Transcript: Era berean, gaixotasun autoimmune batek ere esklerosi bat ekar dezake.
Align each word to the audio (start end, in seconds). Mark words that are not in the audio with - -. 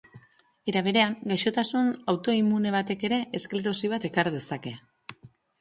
Era 0.71 0.81
berean, 0.87 1.13
gaixotasun 1.31 1.91
autoimmune 2.15 2.73
batek 2.79 3.07
ere 3.11 3.21
esklerosi 3.41 3.93
bat 3.95 4.09
ekar 4.11 4.35
dezake. 4.39 4.77